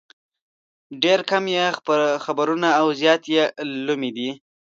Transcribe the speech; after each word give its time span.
ډېر 1.03 1.19
کم 1.29 1.43
یې 1.55 1.65
خبرونه 2.25 2.69
او 2.79 2.87
زیات 3.01 3.23
یې 3.33 3.43
لومې 3.85 4.09
وي. 4.15 4.29